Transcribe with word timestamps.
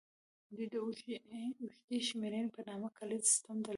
دوی 0.55 0.67
د 0.73 0.75
اوږدې 0.83 1.99
شمېرنې 2.09 2.49
په 2.55 2.61
نامه 2.67 2.89
کالیز 2.97 3.23
سیستم 3.31 3.57
درلود 3.59 3.69